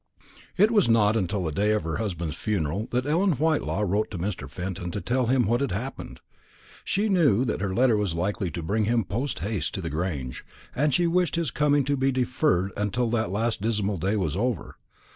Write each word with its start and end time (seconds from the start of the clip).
It 0.57 0.71
was 0.71 0.89
not 0.89 1.15
until 1.15 1.43
the 1.43 1.51
day 1.51 1.73
of 1.73 1.83
her 1.83 1.97
husband's 1.97 2.33
funeral 2.35 2.87
that 2.89 3.05
Ellen 3.05 3.33
Whitelaw 3.33 3.81
wrote 3.83 4.09
to 4.09 4.17
Mr. 4.17 4.49
Fenton 4.49 4.89
to 4.89 4.99
tell 4.99 5.27
him 5.27 5.45
what 5.45 5.61
had 5.61 5.69
happened. 5.71 6.21
She 6.83 7.07
knew 7.07 7.45
that 7.45 7.61
her 7.61 7.71
letter 7.75 7.95
was 7.95 8.15
likely 8.15 8.49
to 8.49 8.63
bring 8.63 8.85
him 8.85 9.03
post 9.03 9.41
haste 9.41 9.75
to 9.75 9.81
the 9.81 9.91
Grange, 9.91 10.43
and 10.75 10.91
she 10.91 11.05
wished 11.05 11.35
his 11.35 11.51
coming 11.51 11.83
to 11.83 11.95
be 11.95 12.11
deferred 12.11 12.71
until 12.75 13.11
that 13.11 13.29
last 13.31 13.61
dismal 13.61 13.97
day 13.97 14.15
was 14.17 14.35
over. 14.35 14.77